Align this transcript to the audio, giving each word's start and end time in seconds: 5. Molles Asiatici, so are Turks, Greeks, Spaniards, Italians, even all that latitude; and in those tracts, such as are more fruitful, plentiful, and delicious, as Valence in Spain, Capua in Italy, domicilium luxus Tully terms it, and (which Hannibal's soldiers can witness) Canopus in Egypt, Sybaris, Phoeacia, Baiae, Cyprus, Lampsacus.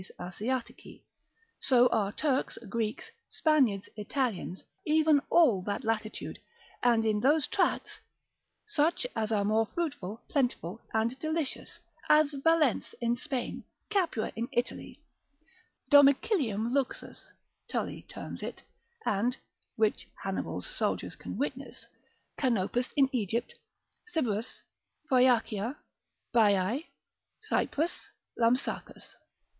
5. 0.17 0.17
Molles 0.17 0.33
Asiatici, 0.33 1.03
so 1.59 1.85
are 1.89 2.11
Turks, 2.11 2.57
Greeks, 2.67 3.11
Spaniards, 3.29 3.87
Italians, 3.95 4.63
even 4.83 5.21
all 5.29 5.61
that 5.61 5.83
latitude; 5.83 6.39
and 6.81 7.05
in 7.05 7.19
those 7.19 7.45
tracts, 7.45 7.99
such 8.65 9.05
as 9.15 9.31
are 9.31 9.45
more 9.45 9.67
fruitful, 9.75 10.23
plentiful, 10.27 10.81
and 10.91 11.19
delicious, 11.19 11.79
as 12.09 12.33
Valence 12.33 12.95
in 12.99 13.15
Spain, 13.15 13.63
Capua 13.91 14.31
in 14.35 14.49
Italy, 14.53 14.99
domicilium 15.91 16.71
luxus 16.71 17.29
Tully 17.67 18.01
terms 18.07 18.41
it, 18.41 18.63
and 19.05 19.37
(which 19.75 20.07
Hannibal's 20.23 20.65
soldiers 20.65 21.15
can 21.15 21.37
witness) 21.37 21.85
Canopus 22.39 22.89
in 22.97 23.07
Egypt, 23.11 23.53
Sybaris, 24.11 24.63
Phoeacia, 25.07 25.75
Baiae, 26.33 26.87
Cyprus, 27.43 28.09
Lampsacus. 28.35 29.15